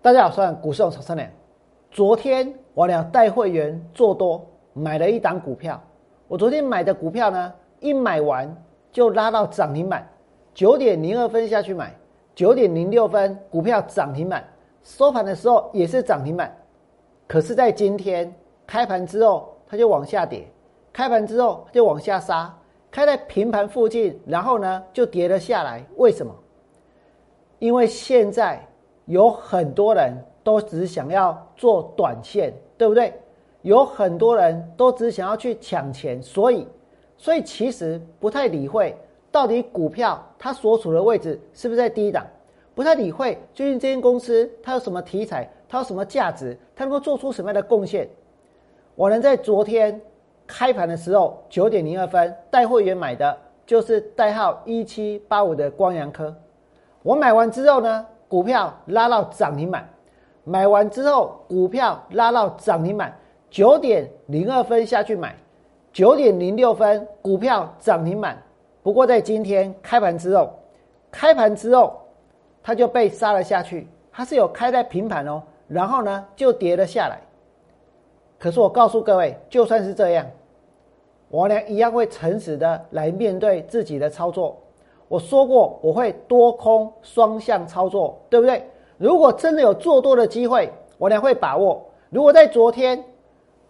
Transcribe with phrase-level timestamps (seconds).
[0.00, 1.28] 大家好，我是股市长三良。
[1.90, 5.78] 昨天我俩带会员做多，买了一档股票。
[6.28, 8.48] 我昨天买的股票呢，一买完
[8.92, 10.08] 就拉到涨停板，
[10.54, 11.92] 九点零二分下去买，
[12.36, 14.48] 九点零六分股票涨停板，
[14.84, 16.56] 收盘的时候也是涨停板。
[17.26, 18.32] 可是，在今天
[18.68, 20.48] 开盘之后，它就往下跌，
[20.92, 22.56] 开盘之后它就往下杀，
[22.88, 25.84] 开在平盘附近，然后呢就跌了下来。
[25.96, 26.32] 为什么？
[27.58, 28.64] 因为现在。
[29.08, 30.12] 有很多人
[30.44, 33.12] 都只想要做短线，对不对？
[33.62, 36.68] 有很多人都只想要去抢钱，所以，
[37.16, 38.94] 所以其实不太理会
[39.32, 42.26] 到底股票它所处的位置是不是在低档，
[42.74, 48.08] 不太理会究竟这间公司它有什么题材，它有什么价值，它能够做出什么样的贡献。
[48.94, 49.98] 我能在昨天
[50.46, 53.36] 开盘的时候九点零二分带会员买的
[53.66, 56.34] 就是代号一七八五的光阳科，
[57.02, 58.06] 我买完之后呢？
[58.28, 59.88] 股票拉到涨停板，
[60.44, 63.16] 买完之后，股票拉到涨停板，
[63.50, 65.34] 九点零二分下去买，
[65.92, 68.36] 九点零六分股票涨停板。
[68.82, 70.50] 不过在今天开盘之后，
[71.10, 71.98] 开盘之后
[72.62, 77.18] 它就被杀了下去，它是有开在平盘哦，然后呢就跌了下来。
[78.38, 80.26] 可是我告诉各位，就算是这样，
[81.28, 84.56] 我俩一样会诚实的来面对自己的操作。
[85.08, 88.62] 我说过我会多空双向操作，对不对？
[88.98, 91.82] 如果真的有做多的机会，我俩会把握。
[92.10, 93.02] 如果在昨天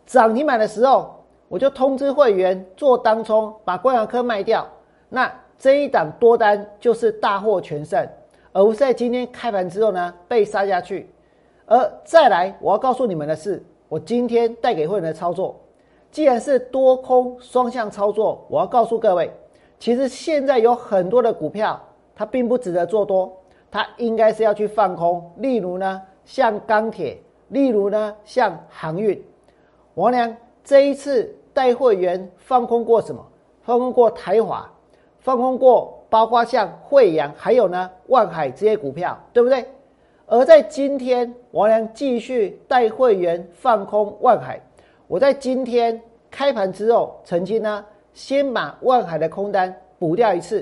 [0.04, 1.14] 涨停板的时候，
[1.48, 4.66] 我就通知会员做当冲，把冠阳科卖掉，
[5.08, 8.08] 那这一档多单就是大获全胜，
[8.52, 11.08] 而不是在今天开盘之后呢被杀下去。
[11.66, 15.54] 而再来，我要告诉你们的是，我今天带给会员的操作，
[16.10, 19.30] 既然是多空双向操作，我要告诉各位。
[19.78, 21.80] 其实现在有很多的股票，
[22.16, 23.32] 它并不值得做多，
[23.70, 25.32] 它应该是要去放空。
[25.36, 27.18] 例如呢，像钢铁；
[27.48, 29.22] 例如呢，像航运。
[29.94, 33.24] 王良这一次带会员放空过什么？
[33.62, 34.68] 放空过台华，
[35.20, 39.64] 放空过包括像惠阳，还有呢万海这些股票，对不对？
[40.26, 44.60] 而在今天，王良继续带会员放空万海。
[45.06, 46.00] 我在今天
[46.30, 47.84] 开盘之后，曾经呢。
[48.12, 50.60] 先把万海的空单补掉一次，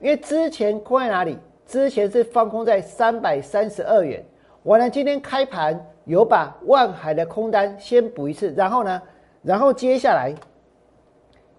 [0.00, 1.38] 因为之前空在哪里？
[1.66, 4.24] 之前是放空在三百三十二元。
[4.62, 9.02] 我呢今天开盘有把万海的空单先补一次，然后呢，
[9.42, 10.34] 然后接下来，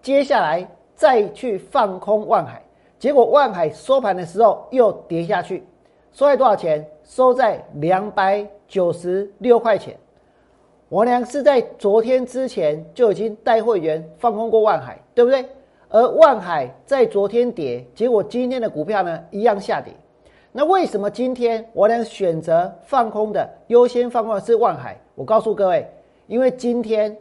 [0.02, 2.62] 接下来再去放空万海。
[2.98, 5.64] 结果万海收盘的时候又跌下去，
[6.12, 6.84] 收在多少钱？
[7.04, 9.96] 收在两百九十六块钱。
[10.90, 15.46] 我俩是在昨天之前就已经带会员放空过万海，对不对？
[15.88, 19.94] 而万海在昨天跌，结果今天的股票呢一样下跌。
[20.50, 25.00] 那为什么今天我俩选择放空的优先放空的是万海？
[25.14, 25.88] 我告诉各位，
[26.26, 27.16] 因为今天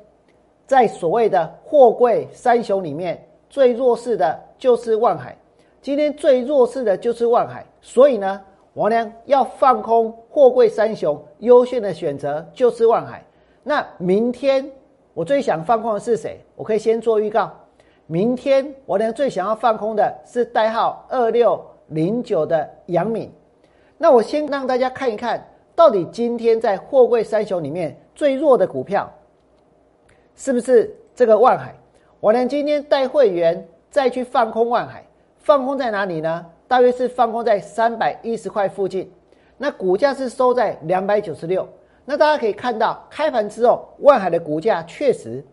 [0.65, 5.37] 在所谓的货柜三雄里面最弱势的就是万海，
[5.79, 8.41] 今天最弱势的就是万海，所以呢，
[8.73, 13.23] 我俩要放空货柜三雄，优先的选择就是万海。
[13.69, 14.67] 那明天
[15.13, 16.43] 我最想放空的是谁？
[16.55, 17.55] 我可以先做预告。
[18.07, 23.31] 明天我呢最想要放空的是代号二六零九的杨敏。
[23.95, 29.07] 那我先让大家看一看到底今天在货柜三雄里面最弱的股票
[30.35, 31.75] 是不是这个万海？
[32.19, 35.05] 我呢今天带会员再去放空万海，
[35.37, 36.43] 放空在哪里呢？
[36.67, 39.13] 大约是放空在三百一十块附近。
[39.59, 41.69] 那股价是收在两百九十六。
[42.11, 45.45] 那大家可以看到，开盘之后，万海的股价确实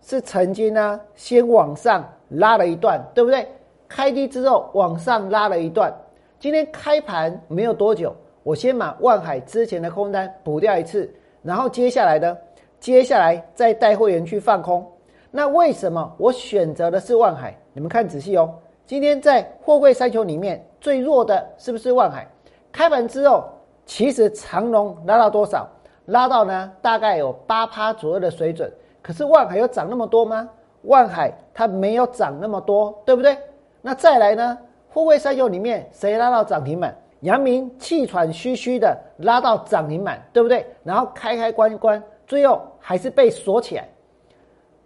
[0.00, 3.46] 是曾经呢先往上拉了一段，对不对？
[3.86, 5.94] 开低之后往上拉了一段。
[6.40, 8.12] 今天开盘没有多久，
[8.42, 11.08] 我先把万海之前的空单补掉一次，
[11.44, 12.36] 然后接下来呢，
[12.80, 14.84] 接下来再带会员去放空。
[15.30, 17.56] 那为什么我选择的是万海？
[17.72, 18.52] 你们看仔细哦。
[18.84, 22.26] 今天在货柜三球里面最弱的是不是万海？
[22.72, 23.48] 开盘之后，
[23.86, 25.68] 其实长龙拉到多少？
[26.10, 28.70] 拉到呢，大概有八趴左右的水准。
[29.00, 30.48] 可是万海有涨那么多吗？
[30.82, 33.36] 万海它没有涨那么多，对不对？
[33.80, 34.58] 那再来呢？
[34.90, 36.94] 富贵三九里面谁拉到涨停板？
[37.20, 40.66] 阳明气喘吁吁的拉到涨停板，对不对？
[40.82, 43.88] 然后开开关关，最后还是被锁起来。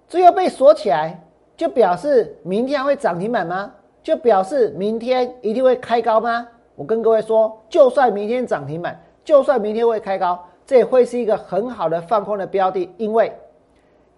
[0.06, 1.19] 最后被锁起来，
[1.56, 3.73] 就表示明天会涨停板吗？
[4.03, 6.47] 就表示明天一定会开高吗？
[6.76, 10.44] 我跟各位说，就算明天涨停板，就算明天会开高。
[10.66, 13.32] 这也会是一个很好的放空的标的，因为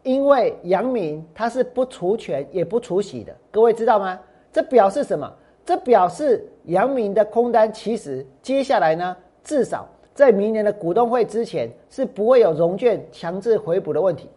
[0.02, 4.18] 因为阳明它是不除权也不除息的，各位知道吗？
[4.52, 5.30] 这表示什么？
[5.64, 14.30] 这表示阳明的空单其实接下来呢，至少在明年的股东会之前是不会有融券强制回补的问题。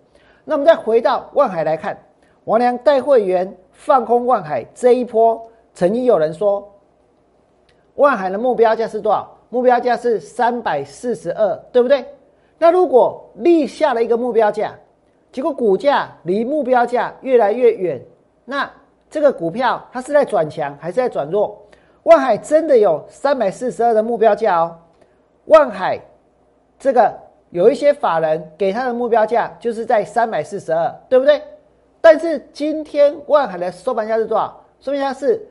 [0.44, 1.96] 那我们再回到万海来看，
[2.46, 5.40] 王良带会员放空万海这一波，
[5.76, 6.68] 曾经有人说，
[7.94, 9.39] 万海的目标价是多少？
[9.50, 12.06] 目标价是三百四十二，对不对？
[12.58, 14.74] 那如果立下了一个目标价，
[15.32, 18.02] 结果股价离目标价越来越远，
[18.46, 18.70] 那
[19.10, 21.60] 这个股票它是在转强还是在转弱？
[22.04, 24.76] 万海真的有三百四十二的目标价哦。
[25.46, 26.00] 万海
[26.78, 27.14] 这个
[27.50, 31.42] 有一些法人给他的目标价就是在三百四十二，对不对？
[32.02, 34.64] 但是今天万海的收盘价是多少？
[34.80, 35.46] 收盘价是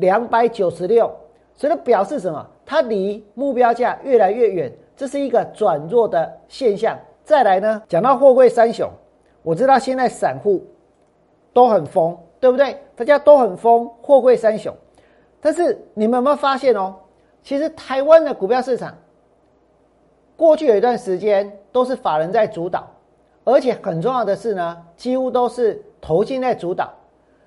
[0.00, 1.10] 两百九十六，
[1.54, 2.46] 所以它表示什么？
[2.72, 6.98] 它离目标价越来越远，这是一个转弱的现象。
[7.22, 8.88] 再来呢，讲到货柜三雄，
[9.42, 10.64] 我知道现在散户
[11.52, 12.78] 都很疯，对不对？
[12.96, 14.74] 大家都很疯货柜三雄，
[15.38, 16.94] 但是你们有没有发现哦？
[17.42, 18.96] 其实台湾的股票市场
[20.34, 22.88] 过去有一段时间都是法人在主导，
[23.44, 26.90] 而且很重要的是呢，几乎都是投信在主导。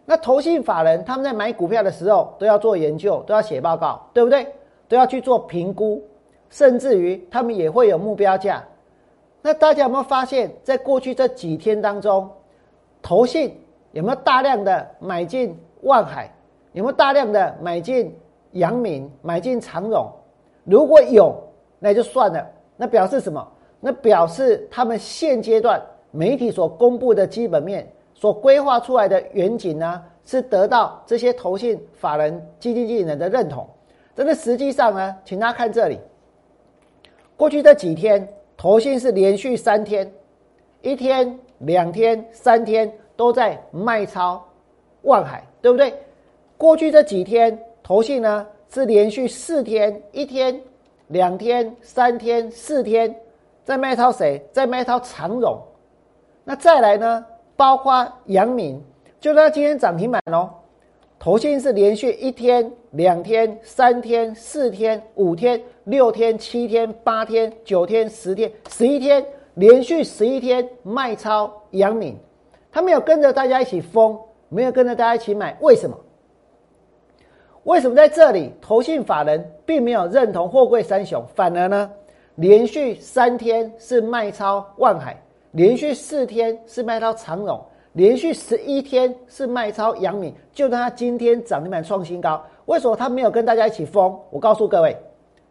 [0.05, 4.53] 那投信法人他们在买股票的时候都要做研究，都要写报告，对不对？
[4.87, 6.03] 都要去做评估，
[6.49, 8.63] 甚至于他们也会有目标价。
[9.41, 12.29] 那大家有没有发现，在过去这几天当中，
[13.01, 13.55] 投信
[13.91, 16.31] 有没有大量的买进万海？
[16.73, 18.13] 有没有大量的买进
[18.51, 20.11] 阳明、买进长荣？
[20.63, 21.35] 如果有，
[21.79, 22.45] 那就算了。
[22.75, 23.47] 那表示什么？
[23.79, 25.81] 那表示他们现阶段
[26.11, 33.65] 媒体所公布的基本面、所规划出来的远景呢，是得到这些投信法人、基金经理人的认同。
[34.15, 35.99] 但是实际上呢，请大家看这里，
[37.35, 40.09] 过去这几天，投信是连续三天，
[40.81, 44.41] 一天、两天、三天都在卖超
[45.01, 45.93] 万海，对不对？
[46.57, 50.57] 过去这几天，投信呢是连续四天，一天、
[51.07, 53.13] 两天、三天、四天
[53.65, 54.41] 在卖超谁？
[54.53, 55.61] 在卖超长荣。
[56.45, 57.25] 那再来呢，
[57.57, 58.81] 包括阳明，
[59.19, 60.49] 就它今天涨停板哦。
[61.25, 69.25] 投信是连续一天、两天、三天、四天、五天、六天、七天、八天、九天、十天、十一天，
[69.55, 72.15] 连续十一天卖超阳明，
[72.71, 74.15] 他没有跟着大家一起疯，
[74.49, 75.97] 没有跟着大家一起买，为什么？
[77.63, 81.91] 为什么在这里投信法人并没有认同货柜三雄，反而呢，
[82.35, 85.19] 连续三天是卖超万海，
[85.53, 87.59] 连续四天是卖超长荣。
[87.95, 92.43] 连续十一天是卖超阳明，就算它今天涨停板创新高。
[92.65, 94.13] 为什么它没有跟大家一起疯？
[94.31, 94.93] 我告诉各位，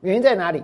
[0.00, 0.62] 原因在哪里？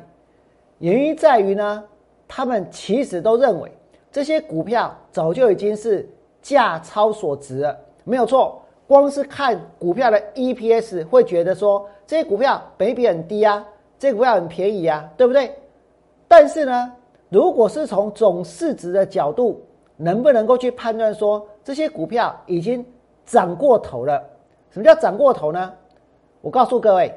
[0.79, 1.83] 原因在于呢，
[2.29, 3.73] 他们其实都认为
[4.13, 6.07] 这些股票早就已经是
[6.43, 7.75] 价超所值了，
[8.05, 8.61] 没有错。
[8.87, 13.67] 光是看股票的 EPS，会觉得说这些股票本比很低啊，
[13.99, 15.51] 这股票很便宜啊，对不对？
[16.29, 16.93] 但是呢，
[17.31, 19.63] 如果是从总市值的角度，
[19.97, 21.43] 能不能够去判断说？
[21.63, 22.85] 这些股票已经
[23.25, 24.23] 涨过头了。
[24.71, 25.73] 什么叫涨过头呢？
[26.41, 27.13] 我告诉各位，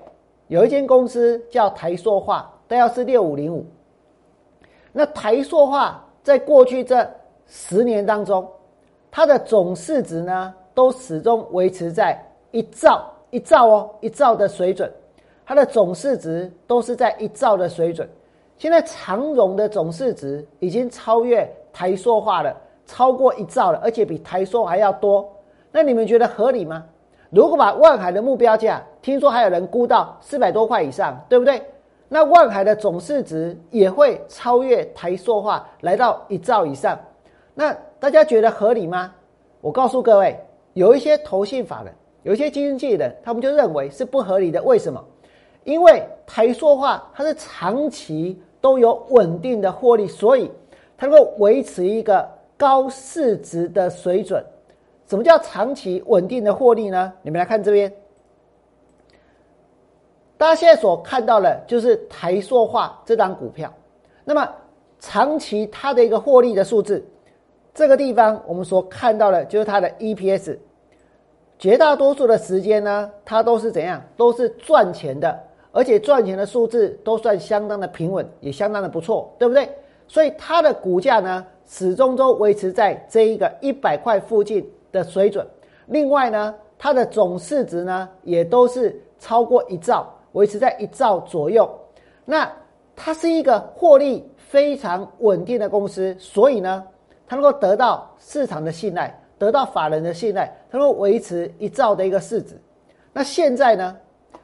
[0.48, 3.66] 有一间公司叫台塑化，代号是六五零五。
[4.92, 7.10] 那台塑化在过去这
[7.48, 8.48] 十年当中，
[9.10, 12.20] 它的总市值呢，都始终维持在
[12.52, 14.92] 一兆一兆哦一兆的水准。
[15.46, 18.10] 它的总市值都是在一兆的水准。
[18.58, 22.56] 现在长荣的总市值已经超越台塑化了。
[22.86, 25.30] 超过一兆了，而且比台塑还要多，
[25.72, 26.84] 那你们觉得合理吗？
[27.30, 31.62] 如果把万海的目标价，听说还有人估到四百多块以上，对不对？
[32.08, 37.00] 那万海的总市值也会超越台塑化，来到一兆以上。
[37.56, 39.12] 那大家觉得合理吗？
[39.62, 40.40] 我告诉各位，
[40.74, 44.62] 有一些投信法人，有一些经纪人，他们就认为是不合理的。
[44.62, 45.04] 为什么？
[45.64, 50.52] 因为台塑化它是长期都有稳定的获利，所以
[50.96, 52.30] 它能够维持一个。
[52.64, 54.42] 高市值的水准，
[55.06, 57.12] 什么叫长期稳定的获利呢？
[57.22, 57.94] 你们来看这边，
[60.38, 63.70] 大家现在所看到的，就是台塑化这张股票。
[64.24, 64.50] 那么
[64.98, 67.06] 长期它的一个获利的数字，
[67.74, 70.58] 这个地方我们所看到的，就是它的 EPS。
[71.60, 74.02] 绝大多数的时间呢，它都是怎样？
[74.16, 75.38] 都是赚钱的，
[75.74, 79.70] 而且赚钱的数字都算相当的平稳，也相当的不错，对不对？
[80.08, 81.46] 所以它的股价呢？
[81.66, 85.46] 始终都维持在这一个一百块附近的水准。
[85.88, 91.70] 另外呢，它的总市值呢也都是超过一兆，维持在一兆左右。
[92.26, 92.50] 那
[92.96, 96.84] 它是一个获利非常稳定的公司，所以呢，
[97.28, 102.56] 它能够得到市场的信赖，得到法人的信赖，它能够维持一兆的一个市值。
[103.12, 103.98] 那现在呢，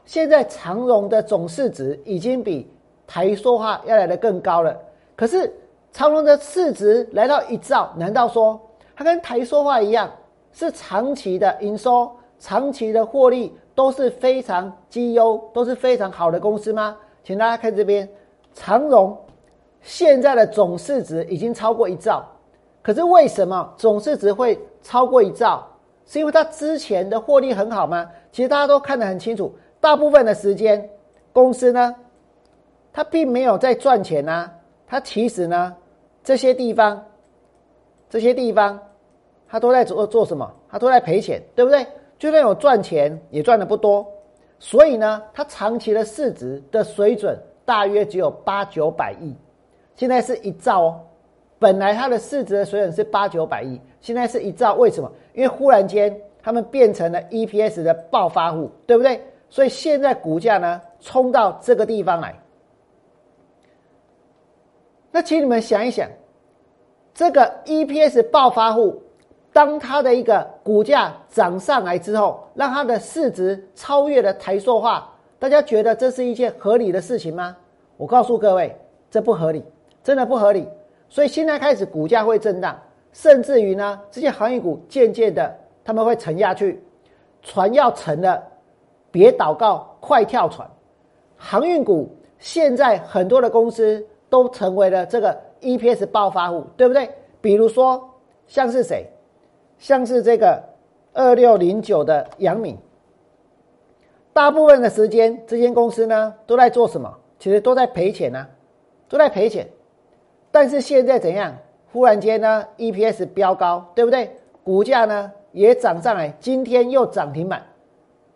[0.05, 2.69] 现在长荣的总市值已经比
[3.05, 4.75] 台塑化要来的更高了。
[5.15, 5.51] 可是
[5.91, 8.59] 长荣的市值来到一兆，难道说
[8.95, 10.09] 它跟台塑化一样，
[10.51, 16.95] 是长期的营收、长期的获利都是非常绩优、都是非常好的公司吗？
[17.23, 18.07] 请大家看这边，
[18.53, 19.17] 长荣
[19.81, 22.25] 现在的总市值已经超过一兆，
[22.81, 25.65] 可是为什么总市值会超过一兆？
[26.05, 28.09] 是因为它之前的获利很好吗？
[28.31, 30.89] 其实大家都看得很清楚，大部分的时间
[31.31, 31.95] 公司呢，
[32.91, 34.49] 它并没有在赚钱呐，
[34.89, 35.75] 它其实呢，
[36.23, 37.05] 这些地方，
[38.09, 38.77] 这些地方，
[39.47, 40.51] 它都在做做什么？
[40.67, 41.85] 它都在赔钱，对不对？
[42.17, 44.05] 就算有赚钱，也赚的不多。
[44.57, 49.33] 所以呢，它长期的市值的水准大约只有八九百亿，
[49.95, 50.99] 现在是一兆哦。
[51.59, 54.73] 本来它的市值的水准是八九百亿，现在是一兆。
[54.73, 55.11] 为什么？
[55.33, 59.21] 因为忽然间他们变成了 EPS 的暴发户，对不对？
[59.49, 62.33] 所以现在股价呢冲到这个地方来。
[65.11, 66.07] 那请你们想一想，
[67.15, 69.01] 这个 EPS 暴发户，
[69.51, 77.57] 当它的一个股价涨上来之后，让它的市值超越了台塑化，大家觉得这是一件合理的事情吗？
[77.97, 78.75] 我告诉各位，
[79.09, 79.65] 这不合理，
[80.03, 80.67] 真的不合理。
[81.09, 82.79] 所以现在开始股价会震荡，
[83.11, 86.81] 甚至于呢，这些航运股渐渐的他们会沉下去，
[87.41, 88.41] 船要沉了，
[89.09, 90.69] 别祷告，快跳船。
[91.35, 94.05] 航运股现在很多的公司。
[94.29, 97.09] 都成为了这个 EPS 爆发户，对不对？
[97.41, 98.09] 比如说
[98.47, 99.05] 像是谁，
[99.77, 100.61] 像是这个
[101.13, 102.77] 二六零九的杨敏，
[104.33, 107.13] 大部分的时间这间公司呢都在做什么？
[107.39, 108.45] 其实都在赔钱呢，
[109.07, 109.67] 都在赔钱。
[110.51, 111.55] 但是现在怎样？
[111.91, 114.29] 忽然间呢 EPS 飙高，对不对？
[114.63, 117.63] 股价呢也涨上来，今天又涨停板，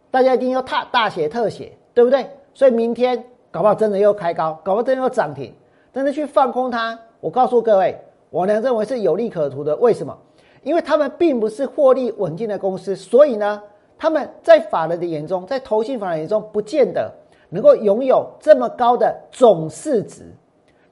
[0.09, 2.25] 大家一定要大大写特写，对不对？
[2.53, 5.53] 所以明天搞不好真的又开高，搞不好真的又涨停。
[5.93, 7.95] 但是去放空它，我告诉各位，
[8.31, 9.75] 我呢认为是有利可图的。
[9.77, 10.17] 为什么？
[10.63, 13.62] 因为他们并不是获利稳定的公司，所以呢，
[13.97, 17.12] 他们在法人的眼中，在投信法人眼中，不见得
[17.50, 20.23] 能够拥有这么高的总市值。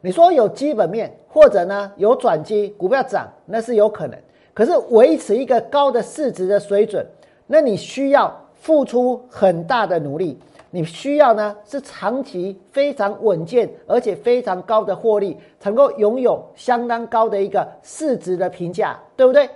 [0.02, 4.20] 你说有基本面，或者呢有转机，股票涨，那是有可能。
[4.54, 7.06] 可是维持一个高的市值的水准，
[7.48, 10.38] 那你需要付出很大的努力。
[10.74, 19.50] 你需要呢是长期非常稳健而且非常高的获利，才能够拥有相当高的一个市值的评价，对不对？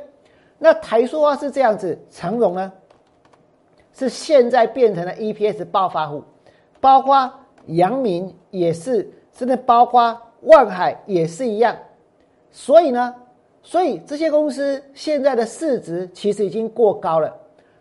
[0.58, 2.70] 那台塑化是这样子，长荣呢
[3.94, 6.22] 是现在变成了 EPS 爆发户，
[6.82, 7.32] 包括
[7.68, 11.74] 阳明也是，甚至包括万海也是一样。
[12.52, 13.16] 所以呢，
[13.64, 17.34] 所以这些公司现在的市值其实已经过高了。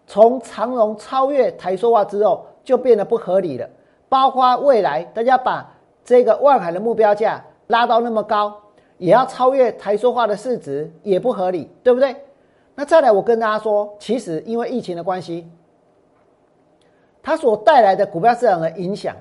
[0.07, 2.47] 从长荣超越台塑化之后。
[2.65, 3.69] 就变得不合理了，
[4.09, 5.71] 包括未来大家把
[6.03, 8.55] 这个万海的目标价拉到那么高，
[8.97, 12.17] 也要超越台塑化的市值，也不合理，对不对？
[12.75, 15.47] 那再来，我跟大家说，其实因为疫情的关系，
[17.23, 19.15] 它所带来的股票市场的影响，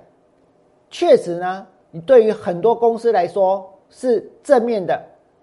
[0.90, 5.00] 确实呢，你对于很多公司来说是正面的，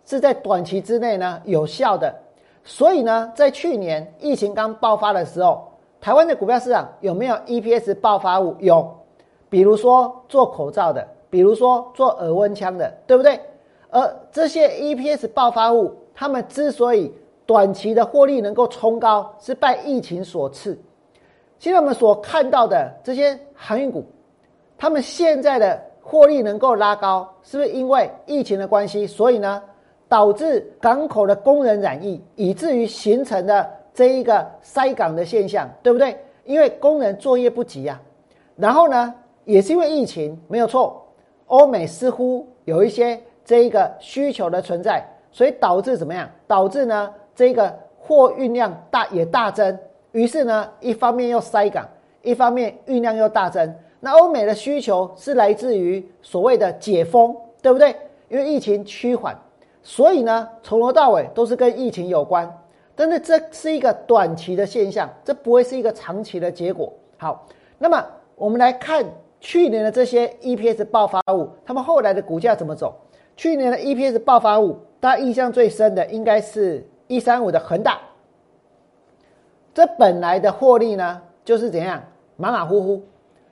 [0.06, 2.14] 是在短期之内呢有效的。
[2.64, 5.69] 所以呢，在去年疫情刚爆发的时候。
[6.00, 8.56] 台湾的股票市场有没有 EPS 爆发物？
[8.58, 8.90] 有，
[9.50, 13.38] 比如说做口罩的，比如说做耳温枪的，对不对？
[13.90, 17.12] 而这些 EPS 爆发物，他们之所以
[17.44, 20.78] 短期的获利能够冲高，是拜疫情所赐。
[21.58, 24.02] 现在我们所看到的这些航运股，
[24.78, 29.06] 他们现在的获利能够拉高，是不是因为疫情的关系？
[29.06, 29.62] 所以呢，
[30.08, 33.70] 导致港口的工人染疫，以至于形成的。
[34.00, 36.16] 这一个塞港的现象，对不对？
[36.46, 38.00] 因为工人作业不急呀，
[38.56, 39.14] 然后呢，
[39.44, 41.06] 也是因为疫情，没有错。
[41.48, 46.26] 欧美似乎有一些这一个需求的存在，所以导致怎么样？
[46.46, 49.78] 导致呢，这个货运量大也大增。
[50.12, 51.86] 于是呢，一方面又塞港，
[52.22, 53.74] 一方面运量又大增。
[54.00, 57.94] 那欧美的需求是来自于所谓的解封，对不对？
[58.30, 59.38] 因为疫情趋缓，
[59.82, 62.50] 所以呢，从头到尾都是跟疫情有关。
[63.00, 66.92] 但是这是一个短期的现象，这不会是一个长期的结果。
[67.16, 67.46] 好，
[67.78, 68.04] 那么
[68.34, 69.02] 我们来看
[69.40, 72.94] 去年的这些 EPS 爆发物，他们后来的股价怎么走？
[73.38, 77.98] 去年的 EPS 爆发物，大家印象最深的应该是一三五的恒大。
[79.72, 82.02] 这本来的获利呢，就是怎样
[82.36, 83.02] 马马虎虎，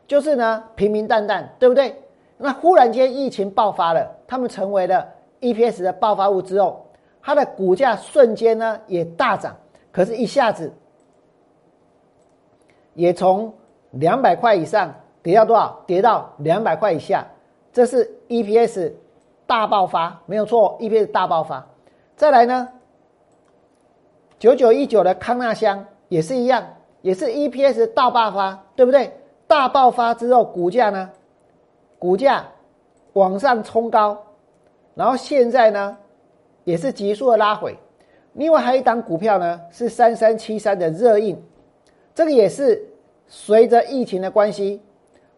[0.07, 1.97] 就是呢平平淡淡，对不对？
[2.37, 5.09] 那忽然间疫情爆发了，他们成为了
[5.41, 6.85] EPS 的爆发物之后。
[7.29, 9.55] 它的股价瞬间呢也大涨，
[9.93, 10.73] 可是，一下子
[12.95, 13.53] 也从
[13.91, 15.79] 两百块以上跌到多少？
[15.87, 17.27] 跌到两百块以下。
[17.71, 18.95] 这是 EPS
[19.47, 21.67] 大爆发，没有错，EPS 大爆发。
[22.17, 22.67] 再来呢，
[24.39, 26.67] 九九一九的康纳香也是一样，
[27.03, 29.13] 也是 EPS 大爆发，对不对？
[29.47, 31.11] 大爆发之后，股价呢，
[31.99, 32.47] 股价
[33.13, 34.17] 往上冲高，
[34.95, 35.99] 然后现在呢，
[36.69, 37.75] 也是急速的拉回。
[38.35, 41.35] 另外还有一档股票呢，是三三七三的热印，
[42.15, 42.87] 这个也是
[43.27, 44.83] 随着疫情的关系，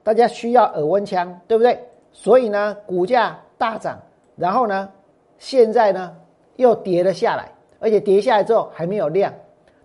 [0.02, 1.78] 大家需要耳温枪，对不对？
[2.10, 3.96] 所以呢，股价大涨，
[4.34, 4.90] 然后呢，
[5.38, 6.12] 现在呢
[6.56, 9.32] 又跌了下来，而且跌下来之后还没有量，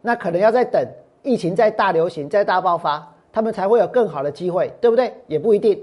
[0.01, 0.83] 那可能要再等
[1.21, 5.13] 疫情再大流行、再大爆发，他们才会有更好的机会，对不对？
[5.27, 5.79] 也不一定。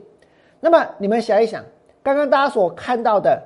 [0.59, 1.65] 那么你们想一想，
[2.03, 3.41] 刚刚大家所看到的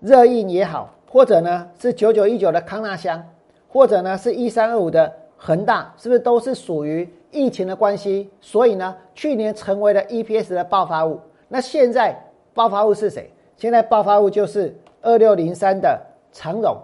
[0.00, 0.88] 热印也好。
[1.12, 3.20] 或者呢是九九一九的康纳香，
[3.68, 8.30] 或者呢是一三二五的恒大，是不是都是属于疫情的关系？
[8.40, 11.18] 所以呢，去年成为了 EPS 的爆发物。
[11.48, 12.16] 那现在
[12.54, 13.28] 爆发物是谁？
[13.56, 16.00] 现在爆发物就是二六零三的
[16.30, 16.76] 长荣，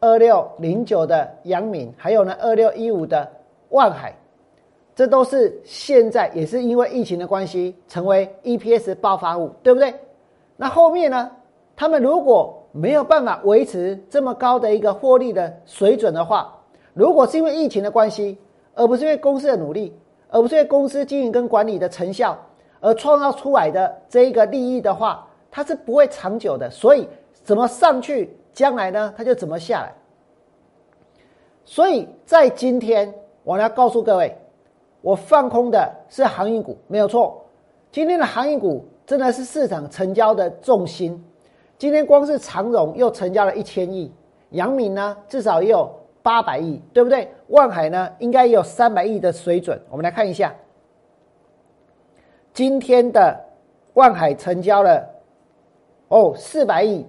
[0.00, 3.30] 二六零九的阳明，还有呢二六一五的
[3.68, 4.14] 万海，
[4.96, 9.94] 这都是现在也是因为疫情的关系成为 EPS 爆发物，对不对？
[10.56, 11.30] 那后面呢，
[11.76, 16.52] 他们如果没有办法维持这么高的一个获利的水准的话，
[16.92, 18.36] 如果是因为疫情的关系，
[18.74, 19.96] 而不是因为公司的努力，
[20.28, 22.36] 而不是因为公司经营跟管理的成效
[22.80, 26.68] 而创造出来的这一个利益的话，它是不会长久的。
[26.68, 27.08] 所以
[27.44, 29.94] 怎么上去，将来呢，它就怎么下来。
[31.64, 33.14] 所以在今天，
[33.44, 34.36] 我要告诉各位，
[35.00, 37.40] 我放空的是航运股，没有错。
[37.92, 41.24] 今天的航运股真的是市场成交的重心。
[41.84, 44.10] 今天光是长荣又成交了一千亿，
[44.52, 45.86] 阳明呢至少也有
[46.22, 47.30] 八百亿，对不对？
[47.48, 49.78] 万海呢应该也有三百亿的水准。
[49.90, 50.54] 我们来看一下，
[52.54, 53.38] 今天的
[53.92, 55.06] 万海成交了
[56.08, 57.06] 哦四百亿，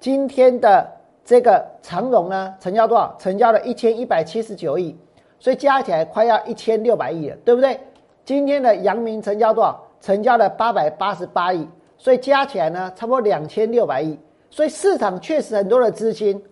[0.00, 0.90] 今天的
[1.22, 3.14] 这个长荣呢成交多少？
[3.18, 4.96] 成交了一千一百七十九亿，
[5.38, 7.78] 所以加起来快要一千六百亿了，对不对？
[8.24, 9.78] 今天的阳明成交多少？
[10.00, 11.68] 成交了八百八十八亿。
[11.98, 14.18] 所以加起来呢，差不多两千六百亿。
[14.50, 16.42] 所以市场确实很多的资金，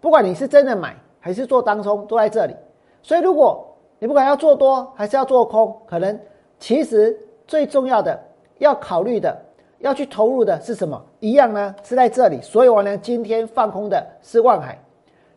[0.00, 2.54] 不管你是真的买还是做当冲，都在这里。
[3.02, 3.66] 所以如果
[3.98, 6.18] 你不管要做多还是要做空，可能
[6.58, 8.18] 其实最重要的
[8.58, 9.34] 要考虑的、
[9.78, 11.02] 要去投入的是什么？
[11.20, 12.40] 一样呢，是在这里。
[12.42, 14.78] 所以我呢，今天放空的是万海，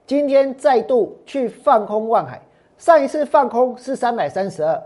[0.06, 2.42] 今天再度去放空万海。
[2.78, 4.82] 上一次放空是三百三十二。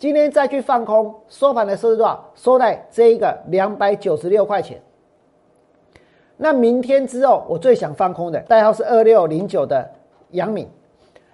[0.00, 2.24] 今天再去放空，收盘的时候多少？
[2.34, 4.80] 收在这一个两百九十六块钱。
[6.38, 9.86] 那明天之后，我最想放空的代号是二六零九的
[10.30, 10.66] 阳敏。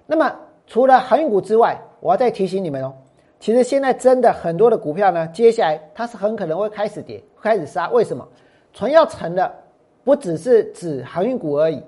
[0.04, 0.34] 那么
[0.66, 2.92] 除了航运股之外，我要再提醒你们哦，
[3.38, 7.88] 其实现在真的很多的股票呢，接下来它是很可能会开始跌，开始杀。
[7.90, 8.26] 为什么？
[8.72, 9.54] 船要沉的
[10.02, 11.80] 不只是指航运股而已，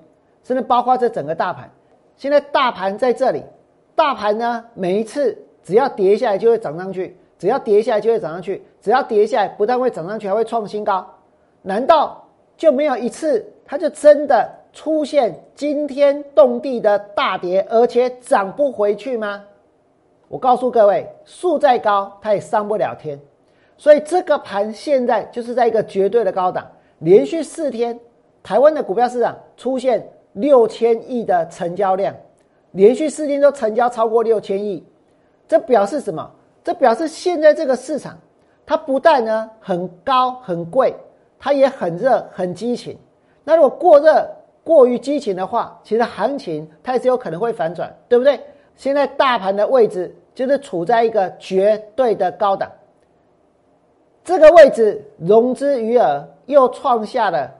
[0.43, 1.69] 甚至包括这整个大盘。
[2.15, 3.43] 现在大盘在这里，
[3.95, 5.37] 大盘呢每一次。
[5.63, 11.05] 只要跌下来就会涨上去，只要跌下来就会涨上去，只要跌下来不但会涨上去，还会创新高。
[11.61, 19.43] 难道就没有一次它就真的出现惊天动地的大跌，而且涨不回去吗？
[20.27, 23.19] 我告诉各位，树再高它也上不了天。
[23.77, 26.67] 所以这个盘现在就是在一个绝对的高档，
[26.99, 27.99] 连续四天，
[28.43, 32.15] 台湾的股票市场出现六千亿的成交量，
[32.71, 34.85] 连续四天都成交超过六千亿。
[35.49, 36.31] 这表示什么？
[36.63, 38.15] 这表示现在这个市场，
[38.65, 40.95] 它不但呢很高很贵，
[41.39, 42.95] 它也很热很激情。
[43.43, 44.29] 那如果过热、
[44.63, 48.39] 过于激情的话，其实行情它也是有可能会反转，对不对？
[48.75, 52.71] 现在大盘的位置就是处在一个绝对的高档，
[54.23, 57.51] 这个位置融资余额又创下了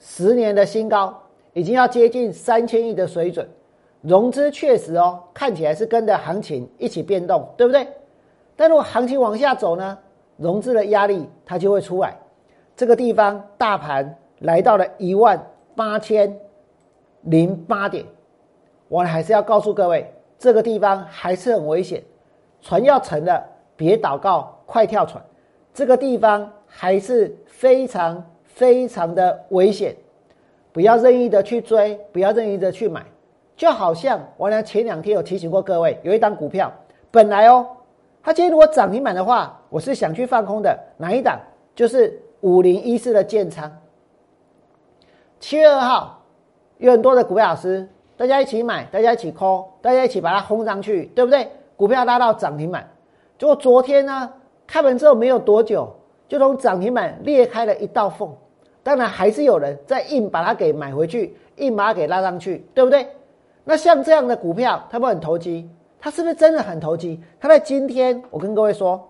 [0.00, 1.16] 十年的新高，
[1.52, 3.48] 已经要接近三千亿的水准。
[4.02, 7.86] 融资确实哦，看起来是跟着行情一起变动，对不对？
[8.56, 9.98] 但如果行情往下走呢，
[10.36, 12.16] 融资的压力它就会出来。
[12.74, 15.38] 这个地方大盘来到了一万
[15.76, 16.34] 八千
[17.22, 18.04] 零八点，
[18.88, 22.02] 我还是要告诉各位，这个地方还是很危险，
[22.62, 23.44] 船要沉了，
[23.76, 25.22] 别祷告，快跳船。
[25.74, 29.94] 这个地方还是非常非常的危险，
[30.72, 33.04] 不要任意的去追，不要任意的去买。
[33.60, 36.72] 就好像我呢前两天有提醒过各位，有一档股票，
[37.10, 37.66] 本来哦，
[38.22, 40.74] 它今天如果涨停板的话，我是想去放空的。
[40.96, 41.38] 哪一档？
[41.74, 43.70] 就是五零一四的建仓。
[45.40, 46.22] 七月二号
[46.78, 51.46] 有很多的股票老师，大家一起买，大家一起 call，大家一起把它轰上去，对不对？
[51.76, 52.88] 股票拉到涨停板。
[53.36, 54.32] 结果昨天呢，
[54.66, 55.94] 开盘之后没有多久，
[56.26, 58.34] 就从涨停板裂开了一道缝。
[58.82, 63.06] 当然还是有人在硬把它给买回去，硬把它给拉上去，对不对？
[63.64, 65.68] 那像这样的股票，它不很投机？
[66.00, 67.20] 它是不是真的很投机？
[67.38, 69.08] 它在今天，我跟各位说，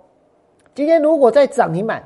[0.74, 2.02] 今天如果在涨停板，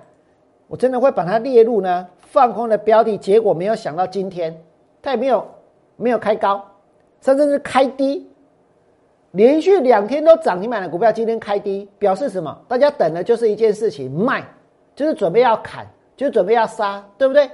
[0.67, 3.17] 我真的会把它列入呢放空的标的。
[3.17, 4.55] 结果没有想到今天
[5.01, 5.47] 它也没有
[5.97, 6.63] 没有开高，
[7.21, 8.29] 甚至是开低，
[9.31, 12.57] 连续两天都涨停板的股票，今天开低，表示什么？
[12.69, 14.45] 大家等的就是一件事情，卖，
[14.95, 17.51] 就是准备要砍，就是准备要杀，对不对？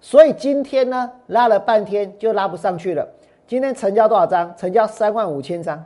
[0.00, 3.08] 所以今天呢，拉了半天就拉不上去了。
[3.52, 4.56] 今天成交多少张？
[4.56, 5.84] 成交三万五千张。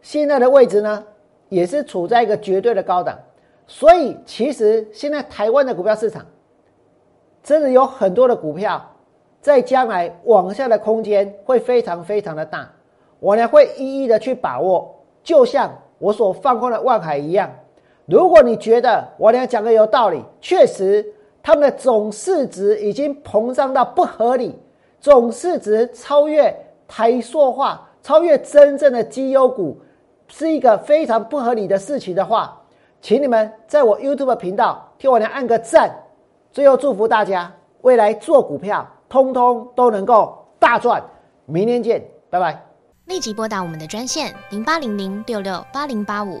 [0.00, 1.04] 现在的位置呢，
[1.48, 3.16] 也是处在一个绝对的高档，
[3.68, 6.26] 所以其实现在台湾的股票市场，
[7.40, 8.84] 真的有很多的股票，
[9.40, 12.68] 在将来往下的空间会非常非常的大，
[13.20, 17.48] 我呢会一一的去把握，就像我所放空的万海一样。
[18.06, 21.06] 如果你觉得我俩讲的有道理，确实
[21.40, 24.58] 他们的总市值已经膨胀到不合理，
[25.02, 26.54] 总市值超越
[26.86, 29.76] 台塑化，超越真正的绩优股。
[30.28, 32.56] 是一个非常不合理的事情的话，
[33.00, 35.92] 请你们在我 YouTube 频道替我来按个赞。
[36.52, 41.02] 最后祝福大家未来做股票，通通都能够大赚。
[41.46, 42.64] 明天见，拜拜。
[43.06, 46.40] 立即拨打我们的专线零八零零六六八零八五